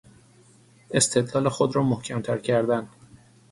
[0.91, 2.87] استدلال خود را محکمتر کردن